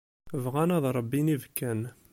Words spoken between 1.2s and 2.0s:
ibekkan.